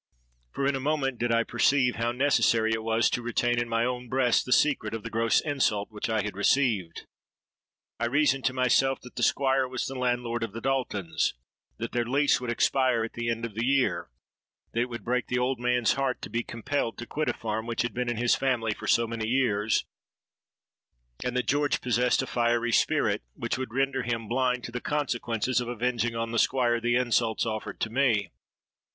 [0.53, 3.85] For, in a moment, did I perceive how necessary it was to retain in my
[3.85, 7.05] own breast the secret of the gross insult which I had received.
[7.99, 12.41] I reasoned to myself that the Squire was the landlord of the Daltons—that their lease
[12.41, 16.19] would expire at the end of the year—that it would break the old man's heart
[16.23, 19.05] to be compelled to quit a farm which had been in his family for so
[19.05, 24.81] many years—and that George possessed a fiery spirit, which would render him blind to the
[24.81, 28.31] consequences of avenging on the Squire the insults offered to me.